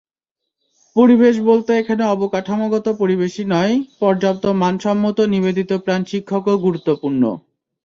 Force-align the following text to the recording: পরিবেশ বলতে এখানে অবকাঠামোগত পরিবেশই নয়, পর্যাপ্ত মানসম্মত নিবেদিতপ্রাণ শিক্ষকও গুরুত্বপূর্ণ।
পরিবেশ 0.95 1.35
বলতে 1.49 1.71
এখানে 1.77 2.03
অবকাঠামোগত 2.05 2.85
পরিবেশই 3.01 3.45
নয়, 3.53 3.73
পর্যাপ্ত 3.99 4.43
মানসম্মত 4.61 5.17
নিবেদিতপ্রাণ 5.33 6.01
শিক্ষকও 6.11 6.55
গুরুত্বপূর্ণ। 6.65 7.23